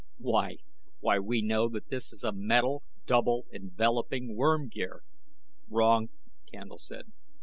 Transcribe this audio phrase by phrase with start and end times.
[0.17, 0.57] "Why
[0.99, 5.03] why we know that this is a metal double enveloping worm gear."
[5.69, 6.09] "Wrong,"
[6.51, 7.11] Candle said.